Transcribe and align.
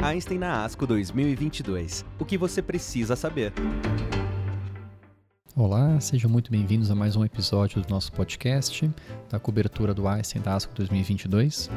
Einstein 0.00 0.38
na 0.38 0.64
ASCO 0.64 0.86
2022. 0.86 2.04
O 2.20 2.24
que 2.24 2.38
você 2.38 2.62
precisa 2.62 3.16
saber. 3.16 3.52
Olá, 5.56 5.98
sejam 6.00 6.30
muito 6.30 6.52
bem-vindos 6.52 6.88
a 6.88 6.94
mais 6.94 7.16
um 7.16 7.24
episódio 7.24 7.82
do 7.82 7.90
nosso 7.90 8.12
podcast, 8.12 8.88
da 9.28 9.40
cobertura 9.40 9.92
do 9.92 10.06
Einstein 10.06 10.40
da 10.40 10.54
ASCO 10.54 10.72
2022. 10.76 11.68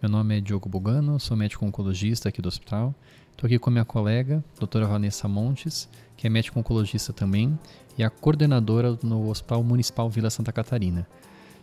Meu 0.00 0.08
nome 0.08 0.38
é 0.38 0.40
Diogo 0.40 0.68
Bugano, 0.68 1.18
sou 1.18 1.36
médico 1.36 1.66
oncologista 1.66 2.28
aqui 2.28 2.40
do 2.40 2.46
hospital. 2.46 2.94
Estou 3.32 3.48
aqui 3.48 3.58
com 3.58 3.70
minha 3.70 3.84
colega, 3.84 4.42
doutora 4.56 4.86
Vanessa 4.86 5.26
Montes, 5.26 5.88
que 6.16 6.28
é 6.28 6.30
médico 6.30 6.60
oncologista 6.60 7.12
também 7.12 7.58
e 7.98 8.04
a 8.04 8.08
coordenadora 8.08 8.96
no 9.02 9.28
Hospital 9.28 9.64
Municipal 9.64 10.08
Vila 10.08 10.30
Santa 10.30 10.52
Catarina. 10.52 11.08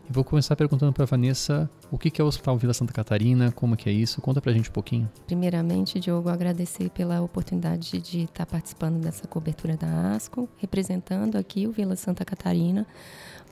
E 0.09 0.11
vou 0.11 0.25
começar 0.25 0.57
perguntando 0.57 0.91
para 0.91 1.03
a 1.03 1.07
Vanessa 1.07 1.69
o 1.93 1.97
que 1.99 2.19
é 2.19 2.25
o 2.25 2.27
Hospital 2.27 2.57
Vila 2.57 2.73
Santa 2.73 2.91
Catarina, 2.91 3.51
como 3.51 3.77
que 3.77 3.87
é 3.87 3.91
isso, 3.91 4.19
conta 4.19 4.41
para 4.41 4.49
a 4.49 4.53
gente 4.55 4.67
um 4.67 4.73
pouquinho. 4.73 5.07
Primeiramente, 5.27 5.99
Diogo, 5.99 6.27
agradecer 6.27 6.89
pela 6.89 7.21
oportunidade 7.21 7.99
de 7.99 8.23
estar 8.23 8.47
participando 8.47 8.99
dessa 8.99 9.27
cobertura 9.27 9.77
da 9.77 10.15
ASCO, 10.15 10.49
representando 10.57 11.35
aqui 11.35 11.67
o 11.67 11.71
Vila 11.71 11.95
Santa 11.95 12.25
Catarina. 12.25 12.87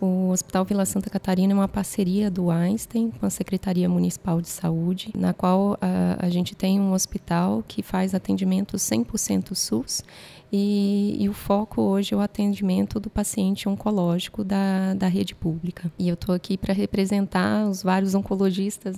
O 0.01 0.29
Hospital 0.31 0.65
Vila 0.65 0.83
Santa 0.87 1.11
Catarina 1.11 1.53
é 1.53 1.55
uma 1.55 1.67
parceria 1.67 2.31
do 2.31 2.49
Einstein 2.49 3.11
com 3.11 3.27
a 3.27 3.29
Secretaria 3.29 3.87
Municipal 3.87 4.41
de 4.41 4.49
Saúde, 4.49 5.11
na 5.15 5.31
qual 5.31 5.77
a, 5.79 6.25
a 6.25 6.27
gente 6.27 6.55
tem 6.55 6.79
um 6.79 6.93
hospital 6.93 7.63
que 7.67 7.83
faz 7.83 8.15
atendimento 8.15 8.75
100% 8.75 9.53
SUS 9.53 10.03
e, 10.51 11.15
e, 11.17 11.29
o 11.29 11.33
foco 11.33 11.81
hoje 11.81 12.13
é 12.13 12.17
o 12.17 12.19
atendimento 12.19 12.99
do 12.99 13.09
paciente 13.09 13.69
oncológico 13.69 14.43
da, 14.43 14.93
da 14.93 15.07
rede 15.07 15.33
pública. 15.33 15.89
E 15.97 16.09
eu 16.09 16.15
estou 16.15 16.35
aqui 16.35 16.57
para 16.57 16.73
representar 16.73 17.65
os 17.69 17.81
vários 17.81 18.13
oncologistas 18.13 18.30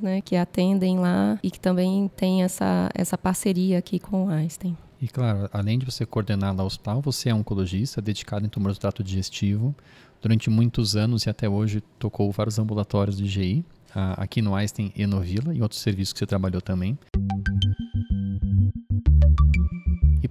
né, 0.02 0.22
que 0.22 0.36
atendem 0.36 1.00
lá 1.00 1.40
e 1.42 1.50
que 1.50 1.60
também 1.60 2.10
tem 2.16 2.44
essa, 2.44 2.90
essa 2.94 3.18
parceria 3.18 3.78
aqui 3.78 4.00
com 4.00 4.26
o 4.26 4.30
Einstein. 4.30 4.78
E 5.02 5.08
claro, 5.08 5.50
além 5.52 5.78
de 5.78 5.86
você 5.86 6.06
coordenar 6.06 6.56
lá 6.56 6.64
o 6.64 6.68
hospital, 6.68 7.02
você 7.02 7.30
é 7.30 7.36
oncologista 7.36 8.02
dedicado 8.02 8.46
em 8.46 8.50
tumores 8.50 8.78
do 8.78 8.82
trato 8.82 9.04
digestivo. 9.04 9.76
Durante 10.22 10.50
muitos 10.50 10.96
anos 10.96 11.26
e 11.26 11.30
até 11.30 11.50
hoje 11.50 11.82
tocou 12.00 12.32
vários 12.32 12.58
ambulatórios 12.58 13.18
de 13.18 13.28
GI, 13.28 13.66
aqui 13.94 14.42
no 14.42 14.56
Einstein 14.56 14.92
e 14.96 15.06
no 15.06 15.20
Vila, 15.20 15.54
e 15.54 15.62
outros 15.62 15.82
serviços 15.82 16.14
que 16.14 16.20
você 16.20 16.26
trabalhou 16.26 16.62
também. 16.62 16.98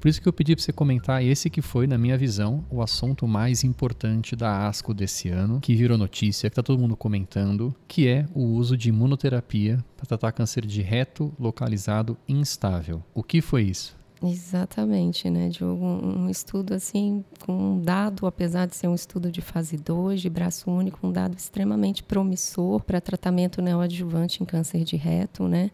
Por 0.02 0.08
isso 0.08 0.20
que 0.20 0.26
eu 0.26 0.32
pedi 0.32 0.56
para 0.56 0.64
você 0.64 0.72
comentar 0.72 1.24
esse 1.24 1.48
que 1.48 1.62
foi, 1.62 1.86
na 1.86 1.96
minha 1.96 2.18
visão, 2.18 2.64
o 2.68 2.82
assunto 2.82 3.24
mais 3.28 3.62
importante 3.62 4.34
da 4.34 4.66
ASCO 4.66 4.92
desse 4.92 5.28
ano, 5.28 5.60
que 5.60 5.76
virou 5.76 5.96
notícia, 5.96 6.50
que 6.50 6.54
está 6.54 6.60
todo 6.60 6.80
mundo 6.80 6.96
comentando, 6.96 7.72
que 7.86 8.08
é 8.08 8.26
o 8.34 8.42
uso 8.42 8.76
de 8.76 8.88
imunoterapia 8.88 9.78
para 9.96 10.04
tratar 10.04 10.32
câncer 10.32 10.66
de 10.66 10.82
reto 10.82 11.32
localizado 11.38 12.18
instável. 12.28 13.00
O 13.14 13.22
que 13.22 13.40
foi 13.40 13.62
isso? 13.62 13.96
Exatamente, 14.20 15.30
né, 15.30 15.48
Diogo? 15.48 15.84
Um 15.84 16.28
estudo 16.28 16.74
assim, 16.74 17.24
com 17.46 17.76
um 17.76 17.80
dado, 17.80 18.26
apesar 18.26 18.66
de 18.66 18.74
ser 18.74 18.88
um 18.88 18.96
estudo 18.96 19.30
de 19.30 19.40
fase 19.40 19.76
2, 19.76 20.20
de 20.20 20.28
braço 20.28 20.68
único, 20.68 21.06
um 21.06 21.12
dado 21.12 21.36
extremamente 21.36 22.02
promissor 22.02 22.82
para 22.82 23.00
tratamento 23.00 23.62
neoadjuvante 23.62 24.42
em 24.42 24.46
câncer 24.46 24.82
de 24.82 24.96
reto, 24.96 25.46
né? 25.46 25.70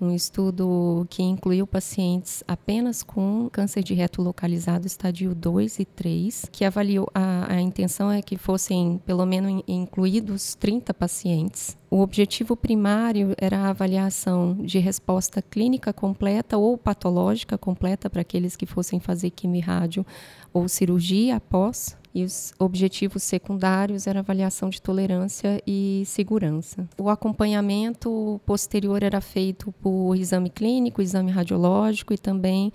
Um 0.00 0.14
estudo 0.14 1.06
que 1.10 1.22
incluiu 1.22 1.66
pacientes 1.66 2.42
apenas 2.46 3.02
com 3.02 3.48
câncer 3.50 3.82
de 3.82 3.94
reto 3.94 4.22
localizado 4.22 4.86
estadio 4.86 5.34
2 5.34 5.78
e 5.80 5.84
3, 5.84 6.46
que 6.50 6.64
avaliou 6.64 7.08
a, 7.14 7.52
a 7.54 7.60
intenção 7.60 8.10
é 8.10 8.20
que 8.22 8.36
fossem 8.36 9.00
pelo 9.04 9.24
menos 9.24 9.62
incluídos 9.66 10.54
30 10.54 10.92
pacientes. 10.94 11.76
O 11.92 12.00
objetivo 12.00 12.56
primário 12.56 13.34
era 13.36 13.58
a 13.58 13.68
avaliação 13.68 14.54
de 14.54 14.78
resposta 14.78 15.42
clínica 15.42 15.92
completa 15.92 16.56
ou 16.56 16.78
patológica 16.78 17.58
completa 17.58 18.08
para 18.08 18.22
aqueles 18.22 18.56
que 18.56 18.64
fossem 18.64 18.98
fazer 18.98 19.28
quimio-rádio 19.28 20.06
ou 20.54 20.66
cirurgia 20.70 21.36
após 21.36 21.94
e 22.14 22.24
os 22.24 22.54
objetivos 22.58 23.22
secundários 23.22 24.06
eram 24.06 24.20
avaliação 24.20 24.70
de 24.70 24.80
tolerância 24.80 25.62
e 25.66 26.02
segurança. 26.06 26.88
O 26.96 27.10
acompanhamento 27.10 28.40
posterior 28.46 29.02
era 29.02 29.20
feito 29.20 29.70
por 29.72 30.14
exame 30.14 30.48
clínico, 30.48 31.02
exame 31.02 31.30
radiológico 31.30 32.14
e 32.14 32.16
também 32.16 32.72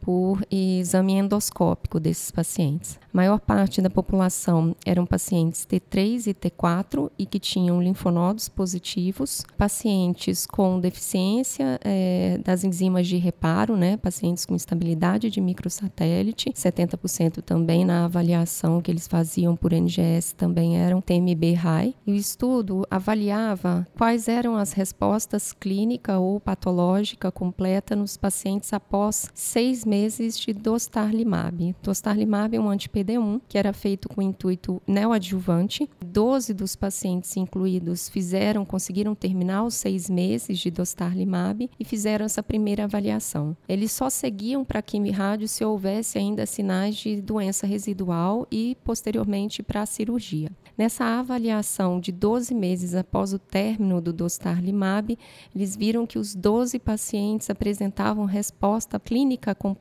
por 0.00 0.44
exame 0.50 1.14
endoscópico 1.14 2.00
desses 2.00 2.30
pacientes. 2.30 2.98
A 3.02 3.16
maior 3.16 3.40
parte 3.40 3.82
da 3.82 3.90
população 3.90 4.74
eram 4.86 5.04
pacientes 5.04 5.66
T3 5.66 6.28
e 6.28 6.34
T4 6.34 7.10
e 7.18 7.26
que 7.26 7.38
tinham 7.38 7.82
linfonodos 7.82 8.48
positivos, 8.48 9.44
pacientes 9.58 10.46
com 10.46 10.78
deficiência 10.78 11.78
é, 11.84 12.38
das 12.44 12.64
enzimas 12.64 13.06
de 13.06 13.16
reparo, 13.16 13.76
né, 13.76 13.96
pacientes 13.96 14.46
com 14.46 14.54
instabilidade 14.54 15.30
de 15.30 15.40
microsatélite, 15.40 16.50
70% 16.50 17.42
também 17.42 17.84
na 17.84 18.04
avaliação 18.04 18.80
que 18.80 18.90
eles 18.90 19.08
faziam 19.08 19.56
por 19.56 19.72
NGS 19.72 20.34
também 20.34 20.78
eram 20.78 21.00
TMB 21.00 21.54
high. 21.54 21.94
E 22.06 22.12
o 22.12 22.14
estudo 22.14 22.86
avaliava 22.90 23.86
quais 23.96 24.28
eram 24.28 24.56
as 24.56 24.72
respostas 24.72 25.52
clínica 25.52 26.18
ou 26.18 26.40
patológica 26.40 27.30
completa 27.30 27.96
nos 27.96 28.16
pacientes 28.16 28.72
após 28.72 29.30
seis 29.34 29.84
meses 29.90 30.38
de 30.38 30.52
dostarlimab. 30.52 31.74
Dostarlimab 31.82 32.54
é 32.56 32.60
um 32.60 32.70
anti-PD1 32.70 33.40
que 33.48 33.58
era 33.58 33.72
feito 33.72 34.08
com 34.08 34.22
intuito 34.22 34.80
neoadjuvante. 34.86 35.90
Doze 36.00 36.54
dos 36.54 36.76
pacientes 36.76 37.36
incluídos 37.36 38.08
fizeram, 38.08 38.64
conseguiram 38.64 39.16
terminar 39.16 39.64
os 39.64 39.74
seis 39.74 40.08
meses 40.08 40.60
de 40.60 40.70
dostarlimab 40.70 41.68
e 41.78 41.84
fizeram 41.84 42.24
essa 42.24 42.40
primeira 42.40 42.84
avaliação. 42.84 43.56
Eles 43.68 43.90
só 43.90 44.08
seguiam 44.08 44.64
para 44.64 44.80
quimio-rádio 44.80 45.48
se 45.48 45.64
houvesse 45.64 46.18
ainda 46.18 46.46
sinais 46.46 46.94
de 46.94 47.20
doença 47.20 47.66
residual 47.66 48.46
e 48.48 48.76
posteriormente 48.84 49.60
para 49.60 49.82
a 49.82 49.86
cirurgia. 49.86 50.52
Nessa 50.78 51.04
avaliação 51.04 52.00
de 52.00 52.12
12 52.12 52.54
meses 52.54 52.94
após 52.94 53.34
o 53.34 53.38
término 53.38 54.00
do 54.00 54.12
dostarlimab, 54.12 55.18
eles 55.54 55.76
viram 55.76 56.06
que 56.06 56.18
os 56.18 56.34
12 56.34 56.78
pacientes 56.78 57.50
apresentavam 57.50 58.24
resposta 58.24 58.98
clínica 58.98 59.54
completa, 59.54 59.79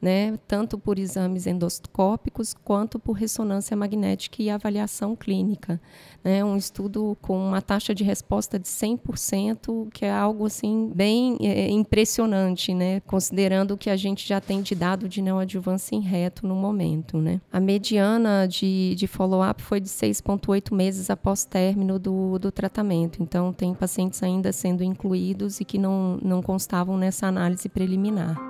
né, 0.00 0.38
tanto 0.46 0.78
por 0.78 0.98
exames 0.98 1.46
endoscópicos 1.46 2.54
quanto 2.54 2.98
por 2.98 3.12
ressonância 3.12 3.76
magnética 3.76 4.42
e 4.42 4.50
avaliação 4.50 5.14
clínica. 5.14 5.80
Né, 6.22 6.44
um 6.44 6.56
estudo 6.56 7.16
com 7.22 7.36
uma 7.36 7.62
taxa 7.62 7.94
de 7.94 8.04
resposta 8.04 8.58
de 8.58 8.68
100%, 8.68 9.88
que 9.90 10.04
é 10.04 10.12
algo 10.12 10.46
assim 10.46 10.90
bem 10.94 11.36
é, 11.40 11.70
impressionante, 11.70 12.74
né, 12.74 13.00
considerando 13.00 13.76
que 13.76 13.88
a 13.88 13.96
gente 13.96 14.28
já 14.28 14.40
tem 14.40 14.60
de 14.62 14.74
dado 14.74 15.08
de 15.08 15.22
neoadjuvância 15.22 15.94
em 15.94 16.00
reto 16.00 16.46
no 16.46 16.54
momento. 16.54 17.18
Né. 17.18 17.40
A 17.52 17.58
mediana 17.58 18.46
de, 18.46 18.94
de 18.96 19.06
follow-up 19.06 19.62
foi 19.62 19.80
de 19.80 19.88
6,8 19.88 20.74
meses 20.74 21.10
após 21.10 21.44
término 21.44 21.98
do, 21.98 22.38
do 22.38 22.52
tratamento. 22.52 23.22
Então, 23.22 23.52
tem 23.52 23.74
pacientes 23.74 24.22
ainda 24.22 24.52
sendo 24.52 24.82
incluídos 24.82 25.60
e 25.60 25.64
que 25.64 25.78
não, 25.78 26.18
não 26.22 26.42
constavam 26.42 26.96
nessa 26.96 27.26
análise 27.26 27.68
preliminar. 27.68 28.49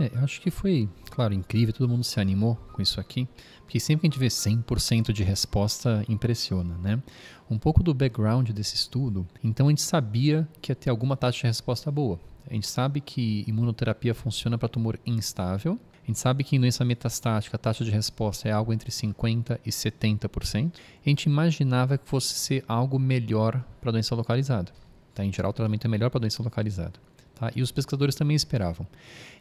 É, 0.00 0.10
eu 0.14 0.22
acho 0.22 0.40
que 0.40 0.50
foi, 0.50 0.88
claro, 1.10 1.34
incrível, 1.34 1.74
todo 1.74 1.88
mundo 1.88 2.04
se 2.04 2.20
animou 2.20 2.56
com 2.72 2.80
isso 2.80 3.00
aqui, 3.00 3.26
porque 3.62 3.80
sempre 3.80 4.02
que 4.02 4.06
a 4.06 4.10
gente 4.10 4.18
vê 4.20 4.28
100% 4.28 5.12
de 5.12 5.24
resposta, 5.24 6.04
impressiona, 6.08 6.76
né? 6.78 7.02
Um 7.50 7.58
pouco 7.58 7.82
do 7.82 7.92
background 7.92 8.50
desse 8.50 8.76
estudo, 8.76 9.26
então 9.42 9.66
a 9.66 9.70
gente 9.70 9.82
sabia 9.82 10.48
que 10.62 10.70
ia 10.70 10.76
ter 10.76 10.90
alguma 10.90 11.16
taxa 11.16 11.40
de 11.40 11.46
resposta 11.46 11.90
boa. 11.90 12.20
A 12.48 12.54
gente 12.54 12.66
sabe 12.66 13.00
que 13.00 13.44
imunoterapia 13.46 14.14
funciona 14.14 14.56
para 14.56 14.68
tumor 14.68 14.98
instável, 15.04 15.78
a 16.04 16.06
gente 16.06 16.20
sabe 16.20 16.42
que 16.42 16.56
em 16.56 16.60
doença 16.60 16.86
metastática 16.86 17.56
a 17.56 17.58
taxa 17.58 17.84
de 17.84 17.90
resposta 17.90 18.48
é 18.48 18.52
algo 18.52 18.72
entre 18.72 18.90
50% 18.90 19.58
e 19.62 19.68
70%. 19.68 20.72
A 21.04 21.08
gente 21.08 21.24
imaginava 21.24 21.98
que 21.98 22.08
fosse 22.08 22.32
ser 22.32 22.64
algo 22.66 22.98
melhor 22.98 23.62
para 23.78 23.92
doença 23.92 24.14
localizada. 24.14 24.72
Tá? 25.14 25.22
Em 25.22 25.30
geral, 25.30 25.50
o 25.50 25.52
tratamento 25.52 25.86
é 25.86 25.90
melhor 25.90 26.08
para 26.08 26.20
doença 26.20 26.42
localizada. 26.42 26.94
Tá? 27.38 27.52
E 27.54 27.62
os 27.62 27.70
pesquisadores 27.70 28.14
também 28.14 28.34
esperavam. 28.34 28.86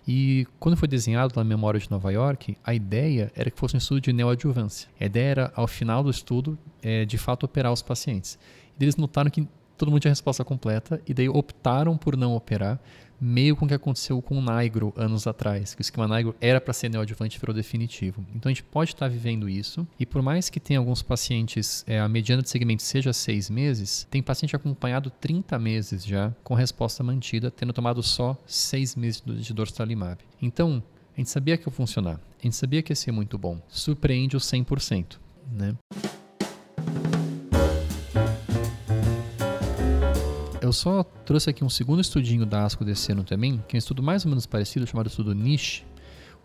E 0.07 0.47
quando 0.59 0.77
foi 0.77 0.87
desenhado 0.87 1.33
na 1.35 1.43
Memória 1.43 1.79
de 1.79 1.89
Nova 1.89 2.11
York, 2.11 2.55
a 2.63 2.73
ideia 2.73 3.31
era 3.35 3.49
que 3.49 3.59
fosse 3.59 3.75
um 3.75 3.77
estudo 3.77 4.01
de 4.01 4.13
neoadjuvância. 4.13 4.87
A 4.99 5.05
ideia 5.05 5.29
era, 5.29 5.51
ao 5.55 5.67
final 5.67 6.03
do 6.03 6.09
estudo, 6.09 6.57
é, 6.81 7.05
de 7.05 7.17
fato 7.17 7.45
operar 7.45 7.73
os 7.73 7.81
pacientes. 7.81 8.37
E 8.79 8.83
eles 8.83 8.95
notaram 8.95 9.29
que 9.29 9.47
todo 9.77 9.89
mundo 9.89 10.01
tinha 10.01 10.09
a 10.09 10.13
resposta 10.13 10.43
completa 10.43 11.01
e 11.07 11.13
daí 11.13 11.29
optaram 11.29 11.95
por 11.97 12.17
não 12.17 12.35
operar, 12.35 12.79
meio 13.19 13.55
com 13.55 13.65
o 13.65 13.67
que 13.67 13.73
aconteceu 13.73 14.21
com 14.21 14.37
o 14.37 14.41
Nigro 14.41 14.93
anos 14.95 15.25
atrás, 15.25 15.73
que 15.73 15.81
o 15.81 15.83
esquema 15.83 16.07
Nigro 16.07 16.35
era 16.39 16.61
para 16.61 16.73
ser 16.73 16.89
neoadjuvante 16.89 17.39
virou 17.39 17.53
definitivo. 17.55 18.23
Então 18.35 18.49
a 18.49 18.53
gente 18.53 18.63
pode 18.63 18.91
estar 18.91 19.07
tá 19.07 19.09
vivendo 19.09 19.49
isso 19.49 19.87
e 19.99 20.05
por 20.05 20.21
mais 20.21 20.49
que 20.49 20.59
tenha 20.59 20.79
alguns 20.79 21.01
pacientes, 21.01 21.83
é, 21.87 21.99
a 21.99 22.07
mediana 22.07 22.41
de 22.41 22.49
segmento 22.49 22.83
seja 22.83 23.11
seis 23.13 23.49
meses, 23.49 24.07
tem 24.09 24.21
paciente 24.21 24.55
acompanhado 24.55 25.09
30 25.09 25.57
meses 25.59 26.05
já 26.05 26.33
com 26.43 26.53
resposta 26.53 27.03
mantida, 27.03 27.49
tendo 27.49 27.73
tomado 27.73 28.01
só 28.03 28.37
seis 28.45 28.95
meses 28.95 29.23
de 29.25 29.53
dorsalimab. 29.53 30.19
Então, 30.41 30.83
a 31.15 31.19
gente 31.19 31.29
sabia 31.29 31.57
que 31.57 31.67
ia 31.67 31.71
funcionar, 31.71 32.19
a 32.39 32.43
gente 32.43 32.55
sabia 32.55 32.81
que 32.81 32.91
ia 32.91 32.95
ser 32.95 33.11
muito 33.11 33.37
bom. 33.37 33.59
Surpreende 33.67 34.37
o 34.37 34.39
100%, 34.39 35.17
né? 35.51 35.75
Eu 40.67 40.73
só 40.73 41.03
trouxe 41.25 41.49
aqui 41.49 41.63
um 41.63 41.69
segundo 41.69 42.01
estudinho 42.01 42.45
da 42.45 42.65
ASCO 42.65 42.83
desse 42.83 43.11
ano 43.11 43.23
também, 43.23 43.63
que 43.67 43.75
é 43.75 43.77
um 43.77 43.79
estudo 43.79 44.03
mais 44.03 44.25
ou 44.25 44.29
menos 44.29 44.45
parecido, 44.45 44.85
chamado 44.85 45.07
estudo 45.07 45.33
NICHE. 45.33 45.85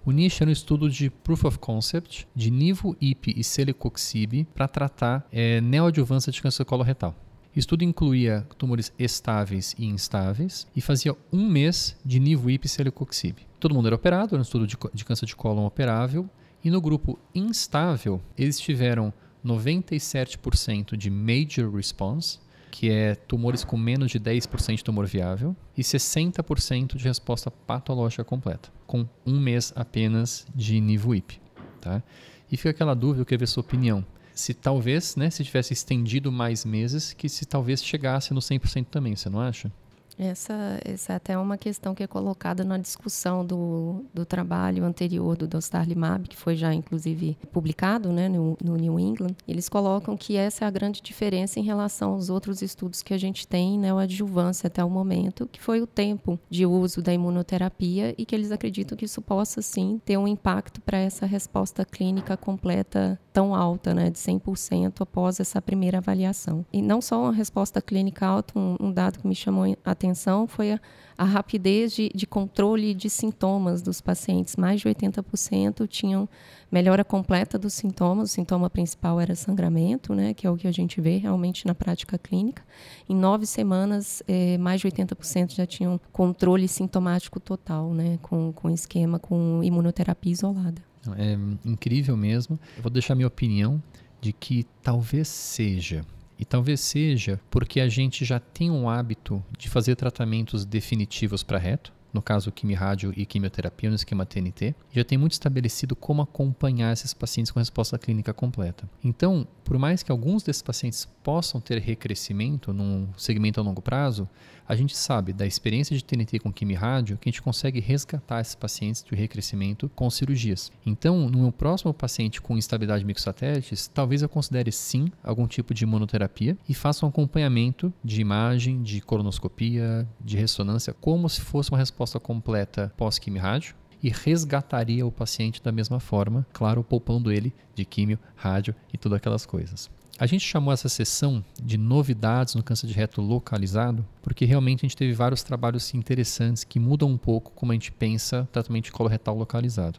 O 0.04 0.12
NICHE 0.12 0.42
era 0.42 0.48
um 0.48 0.52
estudo 0.52 0.88
de 0.88 1.10
Proof 1.10 1.44
of 1.44 1.58
Concept 1.58 2.28
de 2.34 2.50
Nivo, 2.50 2.96
IP 3.00 3.34
e 3.36 3.42
Celecoxib 3.42 4.46
para 4.54 4.68
tratar 4.68 5.26
é, 5.32 5.60
neoadjuvância 5.60 6.30
de 6.30 6.40
câncer 6.40 6.64
coloretal. 6.64 7.14
O 7.54 7.58
estudo 7.58 7.84
incluía 7.84 8.46
tumores 8.56 8.92
estáveis 8.98 9.74
e 9.76 9.86
instáveis 9.86 10.66
e 10.74 10.80
fazia 10.80 11.16
um 11.32 11.46
mês 11.48 11.96
de 12.04 12.18
Nivo, 12.18 12.48
IP 12.48 12.66
e 12.66 12.68
Celecoxib. 12.68 13.38
Todo 13.58 13.74
mundo 13.74 13.86
era 13.86 13.96
operado, 13.96 14.34
era 14.34 14.38
um 14.38 14.42
estudo 14.42 14.66
de, 14.66 14.76
de 14.94 15.04
câncer 15.04 15.26
de 15.26 15.36
cólon 15.36 15.66
operável, 15.66 16.30
e 16.64 16.70
no 16.70 16.80
grupo 16.80 17.18
instável, 17.34 18.20
eles 18.38 18.58
tiveram 18.60 19.12
97% 19.44 20.96
de 20.96 21.10
major 21.10 21.74
response, 21.74 22.38
que 22.72 22.90
é 22.90 23.14
tumores 23.14 23.62
com 23.62 23.76
menos 23.76 24.10
de 24.10 24.18
10% 24.18 24.76
de 24.76 24.82
tumor 24.82 25.06
viável, 25.06 25.54
e 25.76 25.82
60% 25.82 26.96
de 26.96 27.04
resposta 27.04 27.50
patológica 27.50 28.24
completa, 28.24 28.72
com 28.86 29.06
um 29.26 29.38
mês 29.38 29.74
apenas 29.76 30.46
de 30.54 30.80
NIVO-IP. 30.80 31.38
Tá? 31.82 32.02
E 32.50 32.56
fica 32.56 32.70
aquela 32.70 32.94
dúvida, 32.94 33.20
eu 33.20 33.26
queria 33.26 33.40
ver 33.40 33.46
sua 33.46 33.60
opinião. 33.60 34.04
Se 34.34 34.54
talvez, 34.54 35.14
né, 35.16 35.28
se 35.28 35.44
tivesse 35.44 35.74
estendido 35.74 36.32
mais 36.32 36.64
meses, 36.64 37.12
que 37.12 37.28
se 37.28 37.44
talvez 37.44 37.84
chegasse 37.84 38.32
no 38.32 38.40
100% 38.40 38.86
também, 38.86 39.14
você 39.14 39.28
não 39.28 39.40
acha? 39.40 39.70
Essa, 40.18 40.78
essa 40.84 41.12
é 41.12 41.16
até 41.16 41.38
uma 41.38 41.56
questão 41.56 41.94
que 41.94 42.02
é 42.02 42.06
colocada 42.06 42.64
na 42.64 42.78
discussão 42.78 43.44
do, 43.44 44.04
do 44.12 44.24
trabalho 44.24 44.84
anterior 44.84 45.36
do 45.36 45.46
Dostarlimab, 45.46 46.28
que 46.28 46.36
foi 46.36 46.56
já 46.56 46.72
inclusive 46.72 47.36
publicado 47.52 48.12
né, 48.12 48.28
no, 48.28 48.56
no, 48.62 48.76
New 48.76 48.98
England. 48.98 49.34
Eles 49.46 49.68
colocam 49.68 50.16
que 50.16 50.36
essa 50.36 50.64
é 50.64 50.68
a 50.68 50.70
grande 50.70 51.00
diferença 51.00 51.58
em 51.58 51.62
relação 51.62 52.12
aos 52.12 52.30
outros 52.30 52.62
estudos 52.62 53.02
que 53.02 53.14
a 53.14 53.18
gente 53.18 53.46
tem 53.46 53.78
neoadjuvância 53.78 54.66
até 54.66 54.84
o 54.84 54.90
momento, 54.90 55.48
que 55.50 55.60
foi 55.60 55.80
o 55.80 55.86
tempo 55.86 56.38
de 56.48 56.66
uso 56.66 57.02
da 57.02 57.12
imunoterapia 57.12 58.14
e 58.16 58.24
que 58.24 58.34
eles 58.34 58.52
acreditam 58.52 58.96
que 58.96 59.04
isso 59.04 59.22
possa 59.22 59.62
sim 59.62 60.00
ter 60.04 60.16
um 60.16 60.28
impacto 60.28 60.80
para 60.80 60.98
essa 60.98 61.26
resposta 61.26 61.84
clínica 61.84 62.36
completa 62.36 63.18
tão 63.32 63.54
alta, 63.54 63.94
né, 63.94 64.10
de 64.10 64.18
100% 64.18 65.00
após 65.00 65.40
essa 65.40 65.60
primeira 65.62 65.98
avaliação. 65.98 66.64
E 66.72 66.82
não 66.82 67.00
só 67.00 67.22
uma 67.22 67.32
resposta 67.32 67.80
clínica 67.80 68.26
alta, 68.26 68.58
um, 68.58 68.76
um 68.78 68.92
dado 68.92 69.18
que 69.18 69.26
me 69.26 69.34
chamou 69.34 69.64
a 69.84 69.94
atenção 70.02 70.46
foi 70.46 70.72
a, 70.72 70.80
a 71.16 71.24
rapidez 71.24 71.92
de, 71.92 72.10
de, 72.14 72.26
controle 72.26 72.94
de 72.94 73.08
sintomas 73.08 73.80
dos 73.80 74.00
pacientes. 74.00 74.56
Mais 74.56 74.80
de 74.80 74.88
80% 74.88 75.86
tinham 75.86 76.28
melhora 76.70 77.04
completa 77.04 77.58
dos 77.58 77.74
sintomas. 77.74 78.30
O 78.30 78.32
sintoma 78.32 78.68
principal 78.68 79.20
era 79.20 79.34
sangramento, 79.34 80.14
né, 80.14 80.34
que 80.34 80.46
é 80.46 80.50
o 80.50 80.56
que 80.56 80.66
a 80.66 80.72
gente 80.72 81.00
vê 81.00 81.18
realmente 81.18 81.66
na 81.66 81.74
prática 81.74 82.18
clínica. 82.18 82.62
Em 83.08 83.14
nove 83.14 83.46
semanas, 83.46 84.22
eh, 84.26 84.58
mais 84.58 84.80
de 84.80 84.88
80% 84.88 85.54
já 85.54 85.66
tinham 85.66 86.00
controle 86.12 86.66
sintomático 86.66 87.38
total, 87.38 87.94
né, 87.94 88.18
com, 88.22 88.52
com 88.52 88.68
esquema 88.70 89.18
com 89.18 89.60
imunoterapia 89.62 90.32
isolada. 90.32 90.82
É 91.16 91.36
incrível 91.64 92.16
mesmo. 92.16 92.58
Eu 92.76 92.82
vou 92.82 92.90
deixar 92.90 93.14
minha 93.14 93.26
opinião 93.26 93.82
de 94.20 94.32
que 94.32 94.64
talvez 94.82 95.26
seja 95.26 96.04
e 96.42 96.44
talvez 96.44 96.80
seja 96.80 97.40
porque 97.48 97.80
a 97.80 97.88
gente 97.88 98.24
já 98.24 98.40
tem 98.40 98.68
um 98.68 98.90
hábito 98.90 99.40
de 99.56 99.70
fazer 99.70 99.94
tratamentos 99.94 100.64
definitivos 100.64 101.44
para 101.44 101.56
reto, 101.56 101.92
no 102.12 102.20
caso 102.22 102.52
quimio-rádio 102.52 103.12
e 103.16 103.24
quimioterapia 103.24 103.88
no 103.88 103.96
esquema 103.96 104.26
TNT, 104.26 104.74
já 104.92 105.04
tem 105.04 105.16
muito 105.18 105.32
estabelecido 105.32 105.96
como 105.96 106.22
acompanhar 106.22 106.92
esses 106.92 107.14
pacientes 107.14 107.50
com 107.50 107.58
resposta 107.58 107.98
clínica 107.98 108.32
completa. 108.32 108.88
Então, 109.02 109.46
por 109.64 109.78
mais 109.78 110.02
que 110.02 110.12
alguns 110.12 110.42
desses 110.42 110.62
pacientes 110.62 111.08
possam 111.22 111.60
ter 111.60 111.78
recrescimento 111.80 112.72
num 112.72 113.08
segmento 113.16 113.60
a 113.60 113.62
longo 113.62 113.80
prazo, 113.80 114.28
a 114.66 114.76
gente 114.76 114.96
sabe 114.96 115.32
da 115.32 115.46
experiência 115.46 115.96
de 115.96 116.04
TNT 116.04 116.38
com 116.38 116.52
quimio-rádio 116.52 117.18
que 117.18 117.28
a 117.28 117.32
gente 117.32 117.42
consegue 117.42 117.80
resgatar 117.80 118.40
esses 118.40 118.54
pacientes 118.54 119.04
de 119.04 119.14
recrescimento 119.14 119.90
com 119.94 120.08
cirurgias. 120.08 120.70
Então, 120.84 121.28
no 121.28 121.38
meu 121.38 121.52
próximo 121.52 121.92
paciente 121.92 122.40
com 122.40 122.56
instabilidade 122.56 123.00
de 123.00 123.06
microsatélites, 123.06 123.88
talvez 123.88 124.22
eu 124.22 124.28
considere 124.28 124.72
sim 124.72 125.06
algum 125.22 125.46
tipo 125.46 125.74
de 125.74 125.84
imunoterapia 125.84 126.56
e 126.68 126.74
faça 126.74 127.04
um 127.04 127.08
acompanhamento 127.08 127.92
de 128.04 128.20
imagem, 128.20 128.82
de 128.82 129.00
colonoscopia, 129.00 130.08
de 130.20 130.36
ressonância, 130.36 130.94
como 130.94 131.28
se 131.28 131.40
fosse 131.40 131.70
uma 131.70 131.78
resposta 131.78 132.01
completa 132.20 132.92
pós-quimio-rádio 132.96 133.74
e 134.02 134.08
resgataria 134.08 135.06
o 135.06 135.12
paciente 135.12 135.62
da 135.62 135.70
mesma 135.70 136.00
forma, 136.00 136.44
claro, 136.52 136.82
poupando 136.82 137.30
ele 137.30 137.54
de 137.74 137.84
químio, 137.84 138.18
rádio 138.34 138.74
e 138.92 138.98
todas 138.98 139.16
aquelas 139.16 139.46
coisas. 139.46 139.90
A 140.18 140.26
gente 140.26 140.44
chamou 140.44 140.72
essa 140.72 140.88
sessão 140.88 141.44
de 141.62 141.78
novidades 141.78 142.54
no 142.54 142.62
câncer 142.62 142.86
de 142.86 142.92
reto 142.92 143.20
localizado, 143.20 144.04
porque 144.20 144.44
realmente 144.44 144.80
a 144.80 144.88
gente 144.88 144.96
teve 144.96 145.12
vários 145.12 145.42
trabalhos 145.42 145.94
interessantes 145.94 146.64
que 146.64 146.78
mudam 146.78 147.08
um 147.08 147.16
pouco 147.16 147.52
como 147.52 147.72
a 147.72 147.74
gente 147.74 147.90
pensa 147.90 148.48
tratamento 148.52 148.84
de 148.84 148.92
coloretal 148.92 149.36
localizado. 149.36 149.98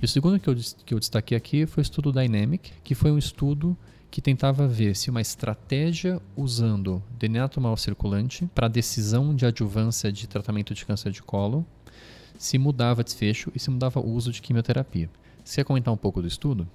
E 0.00 0.04
o 0.04 0.08
segundo 0.08 0.40
que 0.40 0.48
eu, 0.48 0.56
que 0.84 0.94
eu 0.94 0.98
destaquei 0.98 1.36
aqui 1.36 1.66
foi 1.66 1.82
o 1.82 1.84
estudo 1.84 2.10
Dynamic, 2.10 2.72
que 2.82 2.94
foi 2.94 3.12
um 3.12 3.18
estudo 3.18 3.76
que 4.12 4.20
tentava 4.20 4.68
ver 4.68 4.94
se 4.94 5.08
uma 5.08 5.22
estratégia 5.22 6.20
usando 6.36 7.02
DNA 7.18 7.48
tumoral 7.48 7.78
circulante 7.78 8.46
para 8.54 8.68
decisão 8.68 9.34
de 9.34 9.46
adjuvância 9.46 10.12
de 10.12 10.28
tratamento 10.28 10.74
de 10.74 10.84
câncer 10.84 11.10
de 11.10 11.22
colo 11.22 11.64
se 12.36 12.58
mudava 12.58 13.02
desfecho 13.02 13.50
e 13.54 13.58
se 13.58 13.70
mudava 13.70 14.00
o 14.00 14.10
uso 14.10 14.30
de 14.30 14.42
quimioterapia. 14.42 15.08
Você 15.42 15.56
quer 15.56 15.64
comentar 15.64 15.94
um 15.94 15.96
pouco 15.96 16.20
do 16.20 16.28
estudo? 16.28 16.68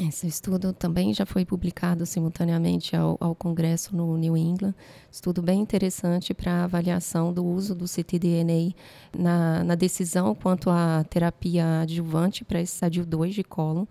Esse 0.00 0.26
estudo 0.26 0.72
também 0.72 1.14
já 1.14 1.24
foi 1.24 1.44
publicado 1.44 2.04
simultaneamente 2.04 2.96
ao, 2.96 3.16
ao 3.20 3.32
Congresso 3.32 3.94
no 3.94 4.16
New 4.16 4.36
England. 4.36 4.74
Estudo 5.08 5.40
bem 5.40 5.60
interessante 5.60 6.34
para 6.34 6.64
avaliação 6.64 7.32
do 7.32 7.44
uso 7.44 7.76
do 7.76 7.84
ctDNA 7.84 8.74
na, 9.16 9.62
na 9.62 9.74
decisão 9.76 10.34
quanto 10.34 10.68
à 10.68 11.04
terapia 11.04 11.82
adjuvante 11.82 12.44
para 12.44 12.60
esse 12.60 12.74
estadio 12.74 13.06
2 13.06 13.34
de 13.36 13.44
cólon, 13.44 13.86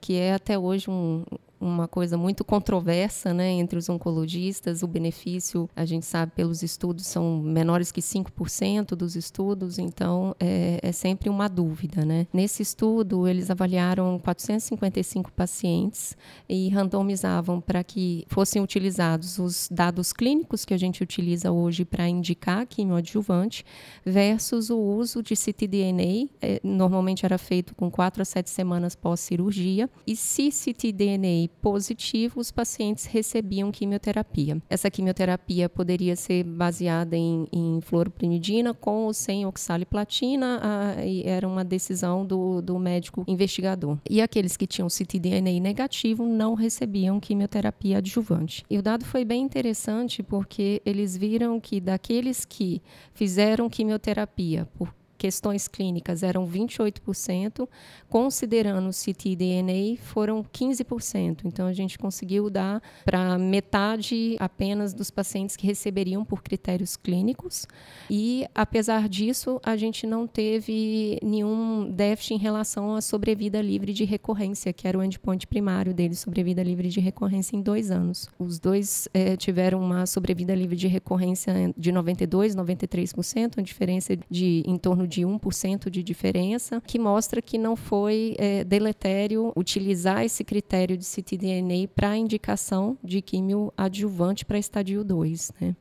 que 0.00 0.14
é 0.14 0.34
até 0.34 0.56
hoje 0.56 0.88
um, 0.88 1.24
uma 1.60 1.88
coisa 1.88 2.16
muito 2.16 2.44
controversa 2.44 3.32
né, 3.32 3.50
entre 3.50 3.78
os 3.78 3.88
oncologistas. 3.88 4.82
O 4.82 4.86
benefício, 4.86 5.68
a 5.74 5.84
gente 5.84 6.06
sabe 6.06 6.32
pelos 6.32 6.62
estudos, 6.62 7.06
são 7.06 7.38
menores 7.38 7.90
que 7.90 8.00
5% 8.00 8.94
dos 8.94 9.16
estudos, 9.16 9.78
então 9.78 10.34
é, 10.38 10.78
é, 10.82 10.92
sempre 10.92 11.28
uma 11.28 11.48
dúvida. 11.48 12.04
Né? 12.04 12.26
Nesse 12.32 12.62
estudo, 12.62 13.26
eles 13.26 13.50
avaliaram 13.50 14.18
455 14.18 15.32
pacientes 15.32 16.16
e 16.48 16.68
randomizavam 16.68 17.60
para 17.60 17.82
que 17.82 18.24
fossem 18.28 18.62
utilizados 18.62 19.38
os 19.38 19.68
dados 19.70 20.12
clínicos 20.12 20.64
que 20.64 20.74
a 20.74 20.78
gente 20.78 21.02
utiliza 21.02 21.50
hoje 21.50 21.84
para 21.84 22.08
indicar 22.08 22.66
quimioadjuvante 22.66 23.64
versus 24.04 24.70
o 24.70 24.78
uso 24.78 25.22
de 25.22 25.34
ctDNA. 25.34 26.28
É, 26.40 26.60
normalmente 26.62 27.24
era 27.24 27.38
feito 27.38 27.74
com 27.74 27.90
4 27.90 28.22
a 28.22 28.24
7 28.24 28.50
semanas 28.50 28.94
pós-cirurgia. 28.94 29.88
E 30.06 30.14
se 30.14 30.50
ctDNA 30.50 31.45
positivo, 31.48 32.40
os 32.40 32.50
pacientes 32.50 33.04
recebiam 33.04 33.70
quimioterapia. 33.70 34.60
Essa 34.68 34.90
quimioterapia 34.90 35.68
poderia 35.68 36.16
ser 36.16 36.44
baseada 36.44 37.16
em, 37.16 37.46
em 37.52 37.80
fluoroprimidina 37.80 38.74
com 38.74 39.04
ou 39.04 39.12
sem 39.12 39.46
oxaliplatina, 39.46 40.60
a, 40.62 40.94
era 41.24 41.46
uma 41.46 41.64
decisão 41.64 42.24
do, 42.24 42.60
do 42.60 42.78
médico 42.78 43.24
investigador. 43.26 43.98
E 44.08 44.20
aqueles 44.20 44.56
que 44.56 44.66
tinham 44.66 44.88
ctDNA 44.88 45.60
negativo 45.60 46.24
não 46.26 46.54
recebiam 46.54 47.20
quimioterapia 47.20 47.98
adjuvante. 47.98 48.64
E 48.70 48.78
o 48.78 48.82
dado 48.82 49.04
foi 49.04 49.24
bem 49.24 49.42
interessante 49.42 50.22
porque 50.22 50.80
eles 50.84 51.16
viram 51.16 51.60
que 51.60 51.80
daqueles 51.80 52.44
que 52.44 52.82
fizeram 53.12 53.68
quimioterapia 53.68 54.68
por 54.76 54.92
questões 55.16 55.68
clínicas 55.68 56.22
eram 56.22 56.46
28%, 56.46 57.68
considerando 58.08 58.88
o 58.88 58.92
ctDNA 58.92 59.96
foram 60.02 60.42
15%. 60.42 61.42
Então 61.44 61.66
a 61.66 61.72
gente 61.72 61.98
conseguiu 61.98 62.48
dar 62.50 62.82
para 63.04 63.38
metade 63.38 64.36
apenas 64.38 64.92
dos 64.92 65.10
pacientes 65.10 65.56
que 65.56 65.66
receberiam 65.66 66.24
por 66.24 66.42
critérios 66.42 66.96
clínicos. 66.96 67.66
E 68.10 68.46
apesar 68.54 69.08
disso, 69.08 69.60
a 69.64 69.76
gente 69.76 70.06
não 70.06 70.26
teve 70.26 71.18
nenhum 71.22 71.90
déficit 71.90 72.34
em 72.34 72.38
relação 72.38 72.94
à 72.94 73.00
sobrevida 73.00 73.60
livre 73.60 73.92
de 73.92 74.04
recorrência, 74.04 74.72
que 74.72 74.86
era 74.86 74.98
o 74.98 75.02
endpoint 75.02 75.46
primário 75.46 75.94
dele, 75.94 76.14
sobrevida 76.14 76.62
livre 76.62 76.88
de 76.88 77.00
recorrência 77.00 77.56
em 77.56 77.62
dois 77.62 77.90
anos. 77.90 78.28
Os 78.38 78.58
dois 78.58 79.08
é, 79.12 79.36
tiveram 79.36 79.80
uma 79.80 80.06
sobrevida 80.06 80.54
livre 80.54 80.76
de 80.76 80.86
recorrência 80.86 81.72
de 81.76 81.92
92, 81.92 82.54
93%, 82.54 83.56
uma 83.56 83.62
diferença 83.62 84.16
de 84.30 84.62
em 84.66 84.76
torno 84.76 85.05
de 85.06 85.22
1% 85.22 85.88
de 85.88 86.02
diferença, 86.02 86.82
que 86.86 86.98
mostra 86.98 87.40
que 87.40 87.58
não 87.58 87.76
foi 87.76 88.34
é, 88.38 88.64
deletério 88.64 89.52
utilizar 89.56 90.24
esse 90.24 90.44
critério 90.44 90.96
de 90.96 91.04
ctDNA 91.04 91.88
para 91.94 92.16
indicação 92.16 92.98
de 93.02 93.22
químio 93.22 93.72
adjuvante 93.76 94.44
para 94.44 94.58
estadio 94.58 95.04
2. 95.04 95.52
Né? 95.60 95.76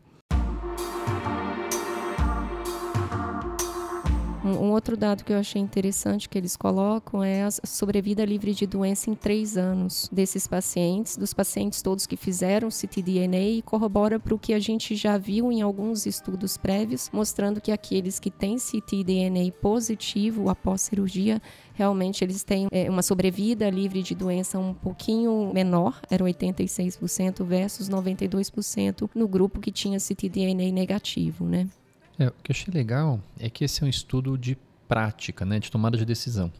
Um, 4.45 4.67
um, 4.67 4.71
outro 4.73 4.95
dado 4.95 5.23
que 5.23 5.33
eu 5.33 5.39
achei 5.39 5.59
interessante 5.59 6.29
que 6.29 6.37
eles 6.37 6.55
colocam 6.55 7.23
é 7.23 7.41
a 7.41 7.49
sobrevida 7.49 8.23
livre 8.23 8.53
de 8.53 8.67
doença 8.67 9.09
em 9.09 9.15
três 9.15 9.57
anos 9.57 10.07
desses 10.11 10.45
pacientes, 10.45 11.17
dos 11.17 11.33
pacientes 11.33 11.81
todos 11.81 12.05
que 12.05 12.15
fizeram 12.15 12.69
ctDNA 12.69 13.39
e 13.39 13.63
corrobora 13.63 14.19
para 14.19 14.35
o 14.35 14.37
que 14.37 14.53
a 14.53 14.59
gente 14.59 14.95
já 14.95 15.17
viu 15.17 15.51
em 15.51 15.63
alguns 15.63 16.05
estudos 16.05 16.57
prévios, 16.57 17.09
mostrando 17.11 17.59
que 17.59 17.71
aqueles 17.71 18.19
que 18.19 18.29
têm 18.29 18.57
ctDNA 18.59 19.51
positivo 19.59 20.47
após 20.47 20.81
cirurgia 20.81 21.41
realmente 21.73 22.23
eles 22.23 22.43
têm 22.43 22.67
é, 22.69 22.87
uma 22.87 23.01
sobrevida 23.01 23.67
livre 23.71 24.03
de 24.03 24.13
doença 24.13 24.59
um 24.59 24.75
pouquinho 24.75 25.51
menor, 25.55 25.99
era 26.07 26.23
86% 26.23 27.43
versus 27.43 27.89
92% 27.89 29.09
no 29.15 29.27
grupo 29.27 29.59
que 29.59 29.71
tinha 29.71 29.99
ctDNA 29.99 30.71
negativo, 30.71 31.45
né? 31.45 31.67
É, 32.17 32.27
o 32.27 32.31
que 32.31 32.51
eu 32.51 32.55
achei 32.55 32.73
legal 32.73 33.19
é 33.39 33.49
que 33.49 33.63
esse 33.63 33.83
é 33.83 33.85
um 33.85 33.89
estudo 33.89 34.37
de 34.37 34.57
prática, 34.87 35.45
né, 35.45 35.59
de 35.59 35.69
tomada 35.69 35.97
de 35.97 36.05
decisão. 36.05 36.51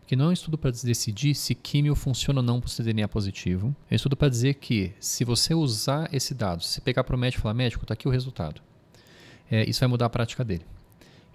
Porque 0.00 0.16
não 0.16 0.26
é 0.26 0.28
um 0.28 0.32
estudo 0.32 0.58
para 0.58 0.70
decidir 0.70 1.34
se 1.34 1.54
químio 1.54 1.94
funciona 1.94 2.40
ou 2.40 2.44
não 2.44 2.60
para 2.60 2.68
o 2.68 2.82
DNA 2.82 3.06
positivo. 3.08 3.74
É 3.88 3.94
um 3.94 3.96
estudo 3.96 4.16
para 4.16 4.28
dizer 4.28 4.54
que 4.54 4.92
se 4.98 5.24
você 5.24 5.54
usar 5.54 6.12
esse 6.12 6.34
dado, 6.34 6.62
se 6.62 6.80
pegar 6.80 7.04
para 7.04 7.14
o 7.14 7.18
médico 7.18 7.40
e 7.40 7.42
falar, 7.42 7.54
médico, 7.54 7.84
está 7.84 7.94
aqui 7.94 8.08
o 8.08 8.10
resultado, 8.10 8.60
é, 9.50 9.68
isso 9.68 9.80
vai 9.80 9.88
mudar 9.88 10.06
a 10.06 10.10
prática 10.10 10.44
dele. 10.44 10.64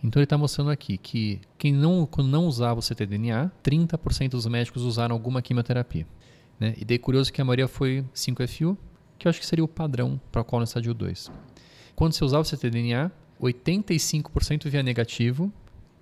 Então 0.04 0.20
ele 0.20 0.26
está 0.26 0.38
mostrando 0.38 0.70
aqui 0.70 0.98
que 0.98 1.40
quem 1.58 1.74
não, 1.74 2.06
quando 2.06 2.28
não 2.28 2.46
usava 2.46 2.80
o 2.80 2.84
ctDNA, 2.84 3.52
30% 3.64 4.32
dos 4.32 4.46
médicos 4.46 4.84
usaram 4.84 5.16
alguma 5.16 5.42
quimioterapia. 5.42 6.06
Né? 6.60 6.76
E 6.78 6.86
daí 6.86 7.00
curioso 7.00 7.32
que 7.32 7.42
a 7.42 7.46
maioria 7.46 7.68
foi 7.68 8.06
5FU, 8.14 8.78
que 9.18 9.28
eu 9.28 9.30
acho 9.30 9.40
que 9.40 9.46
seria 9.46 9.64
o 9.64 9.68
padrão 9.68 10.20
para 10.32 10.44
qual 10.44 10.60
no 10.60 10.66
estádio 10.66 10.94
2. 10.94 11.32
Quando 11.96 12.14
você 12.14 12.24
usava 12.24 12.44
o 12.44 12.46
ctDNA, 12.46 13.12
85% 13.42 14.70
via 14.70 14.84
negativo 14.84 15.52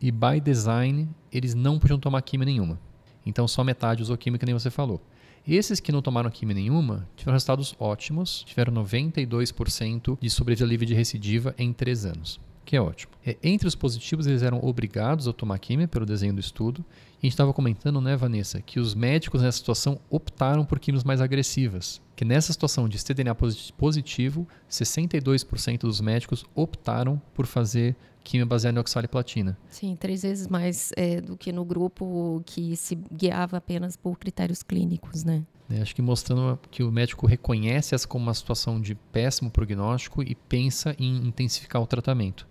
e 0.02 0.12
by 0.12 0.40
design 0.42 1.10
eles 1.32 1.54
não 1.54 1.80
podiam 1.80 2.00
tomar 2.00 2.22
química 2.22 2.52
nenhuma. 2.52 2.80
Então 3.26 3.48
só 3.48 3.64
metade 3.64 4.02
usou 4.02 4.18
química, 4.18 4.46
nem 4.46 4.54
você 4.54 4.70
falou. 4.70 5.02
Esses 5.48 5.80
que 5.80 5.92
não 5.92 6.02
tomaram 6.02 6.30
química 6.30 6.60
nenhuma 6.60 7.08
tiveram 7.16 7.34
resultados 7.36 7.76
ótimos, 7.80 8.44
tiveram 8.44 8.74
92% 8.74 10.18
de 10.20 10.30
sobrevida 10.30 10.68
livre 10.68 10.86
de 10.86 10.94
recidiva 10.94 11.54
em 11.58 11.74
3 11.74 12.06
anos 12.06 12.40
que 12.66 12.76
é 12.76 12.82
ótimo. 12.82 13.12
É, 13.26 13.38
entre 13.44 13.68
os 13.68 13.76
positivos, 13.76 14.28
eles 14.28 14.42
eram 14.42 14.64
obrigados 14.64 15.28
a 15.28 15.34
tomar 15.34 15.60
química 15.60 15.88
pelo 15.88 16.06
desenho 16.06 16.34
do 16.34 16.40
estudo. 16.40 16.84
E 17.22 17.26
a 17.26 17.26
gente 17.26 17.34
estava 17.34 17.54
comentando, 17.54 18.02
né, 18.02 18.16
Vanessa, 18.16 18.62
que 18.62 18.80
os 18.80 18.94
médicos 18.94 19.42
nessa 19.42 19.58
situação 19.58 20.00
optaram 20.10 20.66
por 20.66 20.80
químicas 20.80 21.04
mais 21.04 21.22
agressivas. 21.22 22.02
Que 22.16 22.26
nessa 22.26 22.52
situação 22.52 22.88
de 22.88 22.98
cDNA 22.98 23.36
positivo, 23.78 24.48
62% 24.70 25.80
dos 25.80 26.02
médicos 26.02 26.46
optaram 26.54 27.22
por 27.34 27.46
fazer 27.46 27.96
química 28.24 28.48
baseada 28.48 28.78
em 28.78 28.82
oxaliplatina. 28.82 29.58
Sim, 29.70 29.96
três 29.96 30.24
vezes 30.24 30.48
mais 30.48 30.92
é, 30.96 31.22
do 31.22 31.38
que 31.38 31.52
no 31.52 31.66
grupo 31.66 32.42
que 32.46 32.76
se 32.76 32.96
guiava 33.12 33.58
apenas 33.58 33.96
por 33.96 34.18
critérios 34.18 34.64
clínicos, 34.64 35.24
né? 35.24 35.44
É, 35.70 35.82
acho 35.82 35.96
que 35.96 36.02
mostrando 36.02 36.60
que 36.70 36.84
o 36.84 36.92
médico 36.92 37.26
reconhece 37.26 37.96
essa 37.96 38.08
como 38.08 38.26
uma 38.26 38.34
situação 38.34 38.80
de 38.80 38.96
péssimo 38.96 39.50
prognóstico 39.50 40.22
e 40.22 40.36
pensa 40.36 40.96
em 41.00 41.28
intensificar 41.28 41.82
o 41.82 41.88
tratamento 41.88 42.48